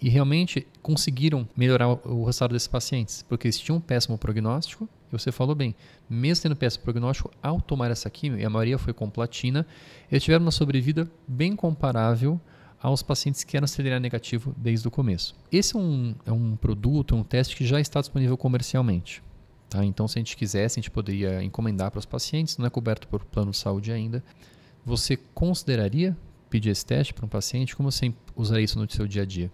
e 0.00 0.08
realmente 0.08 0.66
conseguiram 0.82 1.48
melhorar 1.56 1.88
o 1.88 2.24
resultado 2.24 2.52
desses 2.52 2.68
pacientes, 2.68 3.22
porque 3.22 3.46
eles 3.46 3.58
tinham 3.58 3.78
um 3.78 3.80
péssimo 3.80 4.18
prognóstico, 4.18 4.88
e 5.08 5.12
você 5.16 5.30
falou 5.30 5.54
bem, 5.54 5.74
mesmo 6.08 6.42
tendo 6.42 6.56
péssimo 6.56 6.84
prognóstico, 6.84 7.30
ao 7.42 7.60
tomar 7.60 7.90
essa 7.90 8.10
quimio, 8.10 8.38
e 8.38 8.44
a 8.44 8.50
maioria 8.50 8.78
foi 8.78 8.92
com 8.92 9.08
platina, 9.08 9.66
eles 10.10 10.24
tiveram 10.24 10.44
uma 10.44 10.50
sobrevida 10.50 11.10
bem 11.26 11.54
comparável 11.54 12.40
aos 12.86 13.02
pacientes 13.02 13.42
que 13.42 13.56
eram 13.56 13.66
CDNA 13.66 13.98
negativo 13.98 14.54
desde 14.56 14.86
o 14.86 14.92
começo. 14.92 15.34
Esse 15.50 15.74
é 15.74 15.78
um, 15.78 16.14
é 16.24 16.30
um 16.30 16.54
produto, 16.54 17.16
um 17.16 17.24
teste 17.24 17.56
que 17.56 17.66
já 17.66 17.80
está 17.80 17.98
disponível 17.98 18.36
comercialmente. 18.36 19.24
Tá? 19.68 19.84
Então, 19.84 20.06
se 20.06 20.16
a 20.16 20.20
gente 20.20 20.36
quisesse, 20.36 20.78
a 20.78 20.80
gente 20.80 20.90
poderia 20.92 21.42
encomendar 21.42 21.90
para 21.90 21.98
os 21.98 22.06
pacientes, 22.06 22.56
não 22.58 22.66
é 22.66 22.70
coberto 22.70 23.08
por 23.08 23.24
plano 23.24 23.50
de 23.50 23.56
saúde 23.56 23.90
ainda. 23.90 24.22
Você 24.84 25.16
consideraria 25.34 26.16
pedir 26.48 26.70
esse 26.70 26.86
teste 26.86 27.12
para 27.12 27.26
um 27.26 27.28
paciente? 27.28 27.74
Como 27.74 27.90
você 27.90 28.14
usaria 28.36 28.64
isso 28.64 28.78
no 28.78 28.88
seu 28.88 29.08
dia 29.08 29.22
a 29.22 29.26
dia? 29.26 29.50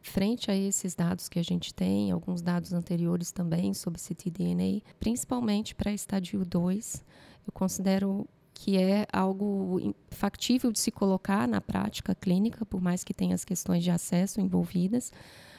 frente 0.00 0.50
a 0.50 0.56
esses 0.56 0.94
dados 0.94 1.28
que 1.28 1.38
a 1.38 1.42
gente 1.42 1.74
tem, 1.74 2.10
alguns 2.10 2.40
dados 2.40 2.72
anteriores 2.72 3.30
também 3.30 3.74
sobre 3.74 4.00
ctDNA, 4.00 4.80
principalmente 4.98 5.74
para 5.74 5.92
estadio 5.92 6.46
2, 6.46 7.04
eu 7.46 7.52
considero 7.52 8.26
que 8.58 8.78
é 8.78 9.06
algo 9.12 9.94
factível 10.10 10.72
de 10.72 10.78
se 10.78 10.90
colocar 10.90 11.46
na 11.46 11.60
prática 11.60 12.14
clínica, 12.14 12.64
por 12.64 12.80
mais 12.80 13.04
que 13.04 13.12
tenha 13.12 13.34
as 13.34 13.44
questões 13.44 13.84
de 13.84 13.90
acesso 13.90 14.40
envolvidas, 14.40 15.12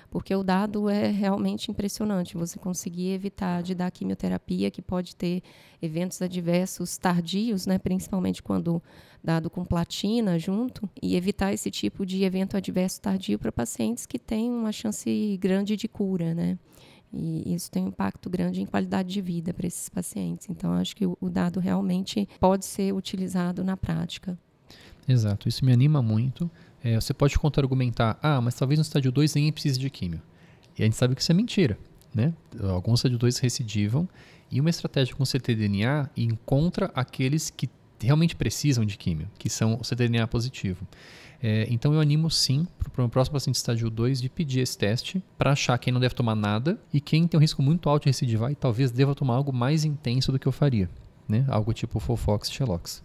porque 0.10 0.34
o 0.34 0.44
dado 0.44 0.90
é 0.90 1.12
realmente 1.12 1.70
impressionante. 1.70 2.36
Você 2.36 2.58
conseguir 2.58 3.12
evitar 3.12 3.62
de 3.62 3.76
dar 3.76 3.92
quimioterapia, 3.92 4.72
que 4.72 4.82
pode 4.82 5.16
ter 5.16 5.44
eventos 5.80 6.24
adversos 6.24 6.98
tardios, 6.98 7.68
né, 7.68 7.78
principalmente 7.78 8.42
quando 8.42 8.82
dado 9.24 9.48
com 9.48 9.64
platina 9.64 10.40
junto, 10.40 10.90
e 11.00 11.16
evitar 11.16 11.54
esse 11.54 11.70
tipo 11.70 12.04
de 12.04 12.24
evento 12.24 12.58
adverso 12.58 13.00
tardio 13.00 13.38
para 13.38 13.52
pacientes 13.52 14.08
que 14.08 14.18
têm 14.18 14.50
uma 14.50 14.72
chance 14.72 15.38
grande 15.40 15.76
de 15.76 15.88
cura, 15.88 16.34
né? 16.34 16.58
E 17.14 17.54
isso 17.54 17.72
tem 17.72 17.84
um 17.84 17.88
impacto 17.88 18.30
grande 18.30 18.62
em 18.62 18.66
qualidade 18.66 19.10
de 19.10 19.22
vida 19.22 19.54
para 19.54 19.66
esses 19.66 19.88
pacientes. 19.90 20.48
Então, 20.50 20.74
acho 20.74 20.96
que 20.96 21.06
o 21.06 21.30
dado 21.30 21.60
realmente 21.60 22.28
pode 22.40 22.66
ser 22.66 22.94
utilizado 22.94 23.64
na 23.64 23.78
prática. 23.78 24.38
Exato, 25.08 25.48
isso 25.48 25.64
me 25.64 25.72
anima 25.72 26.02
muito. 26.02 26.52
É, 26.84 26.96
você 26.96 27.14
pode 27.14 27.40
contra-argumentar, 27.40 28.20
ah, 28.22 28.42
mas 28.42 28.56
talvez 28.56 28.78
no 28.78 28.82
estádio 28.82 29.12
2 29.12 29.36
ninguém 29.36 29.52
precise 29.52 29.80
de 29.80 29.90
químio. 29.90 30.22
E 30.78 30.84
a 30.84 30.86
gente 30.86 30.98
sabe 30.98 31.16
que 31.16 31.22
isso 31.22 31.32
é 31.32 31.36
mentira. 31.36 31.78
Né? 32.14 32.34
Alguns 32.62 33.00
estádio 33.00 33.18
2 33.18 33.40
recidivam 33.40 34.08
e 34.52 34.60
uma 34.60 34.70
estratégia 34.70 35.16
com 35.16 35.24
ctDNA 35.24 36.10
encontra 36.16 36.92
aqueles 36.94 37.50
que 37.50 37.70
realmente 38.02 38.36
precisam 38.36 38.86
de 38.86 38.98
químio, 38.98 39.28
que 39.38 39.50
são 39.50 39.76
o 39.76 39.82
ctDNA 39.82 40.28
positivo. 40.28 40.86
É, 41.42 41.68
então 41.70 41.94
eu 41.94 42.00
animo 42.00 42.32
sim 42.32 42.68
para 42.92 43.06
o 43.06 43.10
próximo 43.10 43.34
paciente 43.34 43.56
estágio 43.56 43.90
2 43.90 44.22
de 44.22 44.30
pedir 44.30 44.62
esse 44.62 44.78
teste 44.78 45.22
para 45.38 45.52
achar 45.52 45.78
quem 45.78 45.94
não 45.94 46.00
deve 46.00 46.16
tomar 46.16 46.36
nada 46.36 46.80
e 46.92 47.00
quem 47.00 47.28
tem 47.28 47.38
um 47.38 47.42
risco 47.42 47.62
muito 47.62 47.90
alto 47.90 48.04
de 48.04 48.10
recidivar 48.10 48.52
e 48.52 48.56
talvez 48.56 48.92
deva 48.92 49.14
tomar 49.14 49.36
algo 49.36 49.54
mais 49.54 49.86
intenso 49.86 50.32
do 50.32 50.40
que 50.40 50.48
eu 50.48 50.52
faria. 50.52 50.90
Né? 51.28 51.46
Algo 51.48 51.74
tipo 51.74 52.00
Fofox 52.00 52.52
Xelox. 52.52 53.04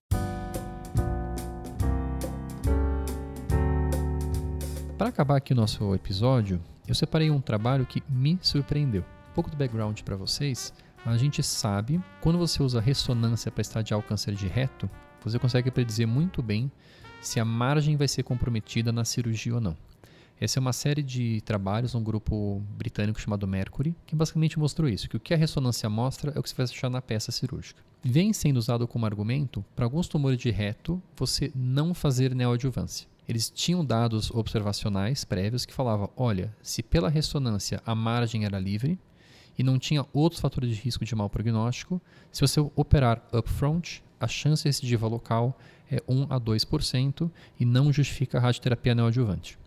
Para 4.96 5.08
acabar 5.08 5.37
aqui 5.37 5.52
o 5.52 5.56
nosso 5.56 5.94
episódio, 5.94 6.61
eu 6.87 6.94
separei 6.94 7.28
um 7.30 7.40
trabalho 7.40 7.84
que 7.84 8.02
me 8.08 8.38
surpreendeu. 8.40 9.02
Um 9.02 9.34
pouco 9.34 9.50
do 9.50 9.56
background 9.56 10.00
para 10.02 10.14
vocês. 10.14 10.72
A 11.04 11.16
gente 11.16 11.42
sabe, 11.42 12.00
quando 12.21 12.38
você 12.38 12.62
usa 12.62 12.80
ressonância 12.80 13.50
para 13.50 13.61
estadiar 13.61 13.99
o 13.99 14.02
câncer 14.02 14.37
de 14.37 14.47
reto, 14.47 14.88
você 15.21 15.37
consegue 15.37 15.68
predizer 15.68 16.06
muito 16.06 16.40
bem 16.40 16.71
se 17.21 17.40
a 17.40 17.44
margem 17.44 17.97
vai 17.97 18.06
ser 18.06 18.23
comprometida 18.23 18.92
na 18.92 19.04
cirurgia 19.04 19.56
ou 19.56 19.61
não. 19.61 19.76
Essa 20.40 20.59
é 20.59 20.61
uma 20.61 20.73
série 20.73 21.02
de 21.02 21.40
trabalhos, 21.40 21.97
um 21.97 22.02
grupo 22.02 22.62
britânico 22.76 23.21
chamado 23.21 23.49
Mercury, 23.49 23.97
que 24.06 24.14
basicamente 24.14 24.61
mostrou 24.61 24.88
isso, 24.88 25.09
que 25.09 25.16
o 25.16 25.21
que 25.21 25.35
a 25.35 25.37
ressonância 25.37 25.90
mostra 25.90 26.32
é 26.37 26.38
o 26.38 26.42
que 26.42 26.49
você 26.49 26.54
vai 26.54 26.66
achar 26.66 26.88
na 26.88 27.02
peça 27.02 27.32
cirúrgica. 27.32 27.82
Vem 28.02 28.32
sendo 28.32 28.56
usado 28.56 28.87
como 28.87 29.04
argumento 29.04 29.64
para 29.75 29.85
alguns 29.85 30.06
tumores 30.06 30.38
de 30.38 30.50
reto 30.50 31.02
você 31.16 31.50
não 31.54 31.94
fazer 31.94 32.32
neoadjuvância 32.32 33.09
eles 33.28 33.50
tinham 33.50 33.85
dados 33.85 34.30
observacionais 34.30 35.25
prévios 35.25 35.64
que 35.64 35.73
falavam: 35.73 36.11
olha, 36.16 36.54
se 36.62 36.82
pela 36.82 37.09
ressonância 37.09 37.80
a 37.87 37.94
margem 37.94 38.44
era 38.44 38.59
livre 38.59 38.99
e 39.59 39.62
não 39.62 39.78
tinha 39.78 40.06
outros 40.12 40.40
fatores 40.40 40.71
de 40.71 40.80
risco 40.80 41.04
de 41.04 41.14
mau 41.14 41.28
prognóstico, 41.28 42.00
se 42.30 42.40
você 42.40 42.61
operar 42.75 43.23
upfront, 43.32 44.02
a 44.18 44.26
chance 44.28 44.62
de 44.62 44.68
recidiva 44.68 45.06
local 45.06 45.59
é 45.90 46.02
1 46.09 46.26
a 46.30 46.40
2% 46.40 47.30
e 47.59 47.64
não 47.64 47.92
justifica 47.92 48.38
a 48.38 48.40
radioterapia 48.40 48.94
neoadjuvante. 48.94 49.59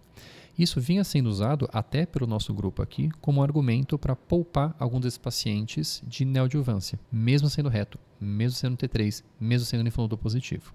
Isso 0.57 0.79
vinha 0.79 1.03
sendo 1.03 1.27
usado 1.27 1.67
até 1.73 2.05
pelo 2.05 2.25
nosso 2.25 2.53
grupo 2.53 2.81
aqui 2.81 3.09
como 3.19 3.43
argumento 3.43 3.97
para 3.97 4.15
poupar 4.15 4.73
alguns 4.79 5.01
desses 5.01 5.17
pacientes 5.17 6.01
de 6.07 6.23
neoadjuvância, 6.23 6.97
mesmo 7.11 7.49
sendo 7.49 7.67
reto, 7.67 7.99
mesmo 8.19 8.55
sendo 8.57 8.77
T3, 8.77 9.21
mesmo 9.39 9.65
sendo 9.65 9.83
linfonodo 9.83 10.17
positivo. 10.17 10.73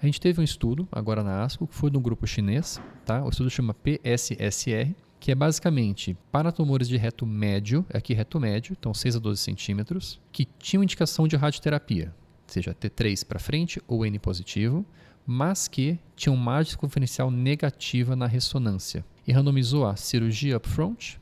A 0.00 0.06
gente 0.06 0.20
teve 0.20 0.40
um 0.40 0.44
estudo 0.44 0.88
agora 0.90 1.22
na 1.22 1.44
ASCO 1.44 1.66
que 1.66 1.74
foi 1.74 1.90
de 1.90 1.98
um 1.98 2.02
grupo 2.02 2.26
chinês, 2.26 2.80
tá? 3.04 3.22
O 3.22 3.28
estudo 3.28 3.50
chama 3.50 3.74
PSSR, 3.74 4.94
que 5.24 5.32
é 5.32 5.34
basicamente 5.34 6.14
para 6.30 6.52
tumores 6.52 6.86
de 6.86 6.98
reto 6.98 7.24
médio, 7.24 7.82
aqui 7.94 8.12
reto 8.12 8.38
médio, 8.38 8.76
então 8.78 8.92
6 8.92 9.16
a 9.16 9.18
12 9.18 9.40
centímetros, 9.40 10.20
que 10.30 10.46
tinham 10.58 10.82
indicação 10.82 11.26
de 11.26 11.34
radioterapia, 11.34 12.14
seja 12.46 12.74
T3 12.74 13.24
para 13.24 13.38
frente 13.38 13.80
ou 13.88 14.04
N 14.04 14.18
positivo, 14.18 14.84
mas 15.26 15.66
que 15.66 15.98
tinham 16.14 16.36
margem 16.36 16.76
conferencial 16.76 17.30
negativa 17.30 18.14
na 18.14 18.26
ressonância. 18.26 19.02
E 19.26 19.32
randomizou 19.32 19.86
a 19.86 19.96
cirurgia 19.96 20.58
upfront 20.58 21.18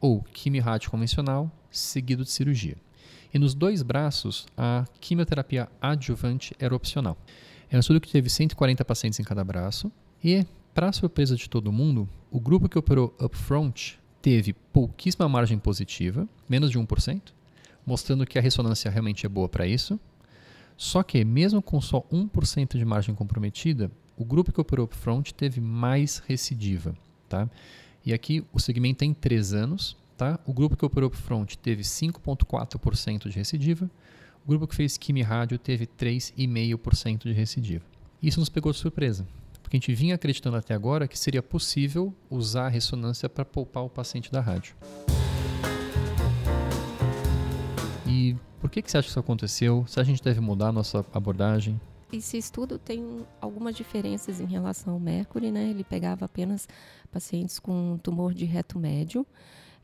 ou 0.00 0.24
quimio-rádio 0.24 0.90
convencional 0.90 1.48
seguido 1.70 2.24
de 2.24 2.32
cirurgia. 2.32 2.76
E 3.32 3.38
nos 3.38 3.54
dois 3.54 3.80
braços, 3.80 4.44
a 4.56 4.86
quimioterapia 5.00 5.68
adjuvante 5.80 6.52
era 6.58 6.74
opcional. 6.74 7.16
É 7.70 7.76
um 7.76 7.78
estudo 7.78 8.00
que 8.00 8.10
teve 8.10 8.28
140 8.28 8.84
pacientes 8.84 9.20
em 9.20 9.22
cada 9.22 9.44
braço 9.44 9.92
e, 10.24 10.44
para 10.76 10.92
surpresa 10.92 11.34
de 11.34 11.48
todo 11.48 11.72
mundo, 11.72 12.06
o 12.30 12.38
grupo 12.38 12.68
que 12.68 12.78
operou 12.78 13.16
upfront 13.18 13.98
teve 14.20 14.52
pouquíssima 14.52 15.26
margem 15.26 15.58
positiva, 15.58 16.28
menos 16.46 16.70
de 16.70 16.78
1%, 16.78 17.32
mostrando 17.86 18.26
que 18.26 18.38
a 18.38 18.42
ressonância 18.42 18.90
realmente 18.90 19.24
é 19.24 19.28
boa 19.28 19.48
para 19.48 19.66
isso. 19.66 19.98
Só 20.76 21.02
que, 21.02 21.24
mesmo 21.24 21.62
com 21.62 21.80
só 21.80 22.02
1% 22.12 22.76
de 22.76 22.84
margem 22.84 23.14
comprometida, 23.14 23.90
o 24.18 24.24
grupo 24.24 24.52
que 24.52 24.60
operou 24.60 24.84
upfront 24.84 25.32
teve 25.32 25.62
mais 25.62 26.18
recidiva. 26.18 26.94
Tá? 27.26 27.48
E 28.04 28.12
aqui 28.12 28.44
o 28.52 28.60
segmento 28.60 28.98
tem 28.98 29.14
3 29.14 29.54
anos. 29.54 29.96
Tá? 30.14 30.38
O 30.44 30.52
grupo 30.52 30.76
que 30.76 30.84
operou 30.84 31.08
upfront 31.08 31.56
teve 31.56 31.84
5,4% 31.84 33.30
de 33.30 33.38
recidiva. 33.38 33.90
O 34.44 34.48
grupo 34.48 34.66
que 34.66 34.76
fez 34.76 34.98
Kimi 34.98 35.22
Rádio 35.22 35.58
teve 35.58 35.86
3,5% 35.86 37.22
de 37.22 37.32
recidiva. 37.32 37.84
Isso 38.22 38.40
nos 38.40 38.50
pegou 38.50 38.72
de 38.72 38.78
surpresa, 38.78 39.26
porque 39.66 39.76
a 39.76 39.80
gente 39.80 39.92
vinha 39.92 40.14
acreditando 40.14 40.56
até 40.56 40.74
agora 40.74 41.08
que 41.08 41.18
seria 41.18 41.42
possível 41.42 42.14
usar 42.30 42.66
a 42.66 42.68
ressonância 42.68 43.28
para 43.28 43.44
poupar 43.44 43.82
o 43.82 43.90
paciente 43.90 44.30
da 44.30 44.40
rádio. 44.40 44.76
E 48.06 48.36
por 48.60 48.70
que, 48.70 48.80
que 48.80 48.88
você 48.88 48.98
acha 48.98 49.06
que 49.06 49.10
isso 49.10 49.18
aconteceu? 49.18 49.84
Se 49.88 49.98
a 49.98 50.04
gente 50.04 50.22
deve 50.22 50.38
mudar 50.38 50.68
a 50.68 50.72
nossa 50.72 51.04
abordagem? 51.12 51.80
Esse 52.12 52.38
estudo 52.38 52.78
tem 52.78 53.26
algumas 53.40 53.74
diferenças 53.74 54.40
em 54.40 54.46
relação 54.46 54.92
ao 54.92 55.00
Mercury, 55.00 55.50
né? 55.50 55.68
Ele 55.68 55.82
pegava 55.82 56.26
apenas 56.26 56.68
pacientes 57.10 57.58
com 57.58 57.98
tumor 58.00 58.32
de 58.34 58.44
reto 58.44 58.78
médio. 58.78 59.26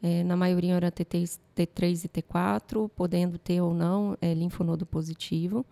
É, 0.01 0.23
na 0.23 0.37
maioria 0.37 0.75
era 0.75 0.93
T3, 0.93 1.41
T3 1.57 2.05
e 2.05 2.09
T4, 2.09 2.89
podendo 2.95 3.37
ter 3.37 3.61
ou 3.61 3.75
não 3.75 4.17
é, 4.21 4.33
linfonodo 4.33 4.87
positivo. 4.87 5.67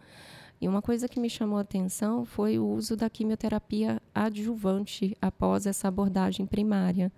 E 0.60 0.68
uma 0.68 0.82
coisa 0.82 1.08
que 1.08 1.18
me 1.18 1.30
chamou 1.30 1.56
a 1.56 1.62
atenção 1.62 2.26
foi 2.26 2.58
o 2.58 2.68
uso 2.68 2.94
da 2.94 3.08
quimioterapia 3.08 3.99
adjuvante 4.14 5.16
após 5.20 5.66
essa 5.66 5.88
abordagem 5.88 6.46
primária. 6.46 7.12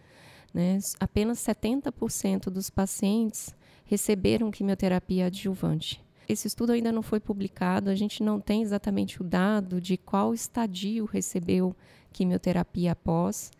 Né? 0.52 0.78
Apenas 1.00 1.38
70% 1.38 2.44
dos 2.50 2.70
pacientes 2.70 3.54
receberam 3.84 4.50
quimioterapia 4.50 5.26
adjuvante. 5.26 6.02
Esse 6.28 6.46
estudo 6.46 6.72
ainda 6.72 6.92
não 6.92 7.02
foi 7.02 7.20
publicado, 7.20 7.90
a 7.90 7.94
gente 7.94 8.22
não 8.22 8.40
tem 8.40 8.62
exatamente 8.62 9.20
o 9.20 9.24
dado 9.24 9.80
de 9.80 9.96
qual 9.96 10.32
estadio 10.32 11.04
recebeu 11.04 11.74
quimioterapia 12.12 12.92
após. 12.92 13.50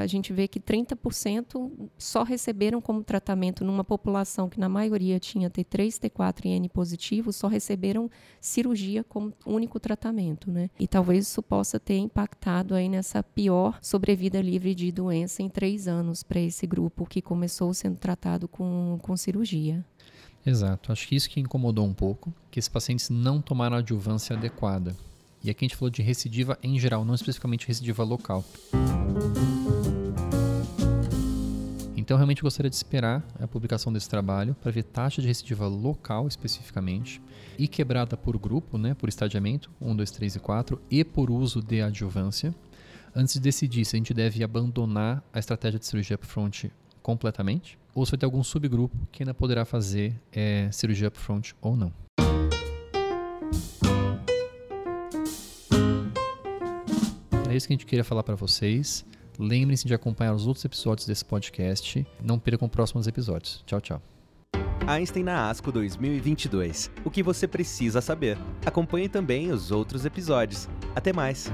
A 0.00 0.06
gente 0.06 0.32
vê 0.32 0.48
que 0.48 0.58
30% 0.58 1.70
só 1.98 2.22
receberam 2.22 2.80
como 2.80 3.04
tratamento 3.04 3.64
numa 3.64 3.84
população 3.84 4.48
que 4.48 4.58
na 4.58 4.68
maioria 4.68 5.20
tinha 5.20 5.50
T3, 5.50 5.98
T4 5.98 6.46
e 6.46 6.48
N 6.48 6.68
positivo, 6.68 7.32
só 7.32 7.48
receberam 7.48 8.10
cirurgia 8.40 9.04
como 9.04 9.32
único 9.44 9.78
tratamento, 9.78 10.50
né? 10.50 10.70
E 10.78 10.88
talvez 10.88 11.26
isso 11.26 11.42
possa 11.42 11.78
ter 11.78 11.98
impactado 11.98 12.74
aí 12.74 12.88
nessa 12.88 13.22
pior 13.22 13.78
sobrevida 13.82 14.40
livre 14.40 14.74
de 14.74 14.90
doença 14.90 15.42
em 15.42 15.48
três 15.48 15.86
anos 15.86 16.22
para 16.22 16.40
esse 16.40 16.66
grupo 16.66 17.04
que 17.04 17.20
começou 17.20 17.74
sendo 17.74 17.96
tratado 17.96 18.48
com, 18.48 18.98
com 19.02 19.16
cirurgia. 19.16 19.84
Exato. 20.44 20.90
Acho 20.90 21.06
que 21.06 21.14
isso 21.14 21.28
que 21.28 21.40
incomodou 21.40 21.84
um 21.84 21.92
pouco, 21.92 22.32
que 22.50 22.58
esses 22.58 22.68
pacientes 22.68 23.10
não 23.10 23.42
tomaram 23.42 23.76
a 23.76 23.80
adjuvância 23.80 24.34
adequada. 24.34 24.96
E 25.42 25.50
aqui 25.50 25.64
a 25.64 25.68
gente 25.68 25.76
falou 25.76 25.90
de 25.90 26.02
recidiva 26.02 26.58
em 26.62 26.78
geral, 26.78 27.04
não 27.04 27.14
especificamente 27.14 27.66
recidiva 27.66 28.04
local. 28.04 28.44
Então, 31.96 32.16
realmente 32.16 32.42
gostaria 32.42 32.68
de 32.68 32.74
esperar 32.74 33.24
a 33.38 33.46
publicação 33.46 33.92
desse 33.92 34.08
trabalho 34.08 34.54
para 34.60 34.72
ver 34.72 34.82
taxa 34.82 35.22
de 35.22 35.28
recidiva 35.28 35.68
local 35.68 36.26
especificamente 36.26 37.22
e 37.56 37.68
quebrada 37.68 38.16
por 38.16 38.36
grupo, 38.36 38.76
né, 38.76 38.94
por 38.94 39.08
estadiamento, 39.08 39.70
1, 39.80 39.94
2, 39.94 40.10
3 40.10 40.34
e 40.34 40.40
4, 40.40 40.82
e 40.90 41.04
por 41.04 41.30
uso 41.30 41.62
de 41.62 41.80
adjuvância, 41.80 42.52
antes 43.14 43.34
de 43.34 43.40
decidir 43.40 43.84
se 43.84 43.94
a 43.94 43.98
gente 43.98 44.12
deve 44.12 44.42
abandonar 44.42 45.22
a 45.32 45.38
estratégia 45.38 45.78
de 45.78 45.86
cirurgia 45.86 46.16
upfront 46.16 46.72
completamente 47.00 47.78
ou 47.94 48.04
se 48.04 48.10
vai 48.10 48.18
ter 48.18 48.26
algum 48.26 48.42
subgrupo 48.42 48.96
que 49.12 49.22
ainda 49.22 49.32
poderá 49.32 49.64
fazer 49.64 50.14
é, 50.32 50.68
cirurgia 50.72 51.08
upfront 51.08 51.54
ou 51.60 51.76
não. 51.76 51.92
É 57.50 57.56
isso 57.56 57.66
que 57.66 57.72
a 57.72 57.76
gente 57.76 57.84
queria 57.84 58.04
falar 58.04 58.22
para 58.22 58.36
vocês. 58.36 59.04
Lembrem-se 59.36 59.84
de 59.84 59.92
acompanhar 59.92 60.32
os 60.32 60.46
outros 60.46 60.64
episódios 60.64 61.04
desse 61.04 61.24
podcast. 61.24 62.06
Não 62.22 62.38
percam 62.38 62.66
os 62.66 62.72
próximos 62.72 63.08
episódios. 63.08 63.64
Tchau, 63.66 63.80
tchau. 63.80 64.02
Einstein 64.86 65.24
na 65.24 65.50
ASCO 65.50 65.72
2022. 65.72 66.92
O 67.04 67.10
que 67.10 67.24
você 67.24 67.48
precisa 67.48 68.00
saber. 68.00 68.38
Acompanhe 68.64 69.08
também 69.08 69.50
os 69.50 69.72
outros 69.72 70.04
episódios. 70.04 70.68
Até 70.94 71.12
mais! 71.12 71.50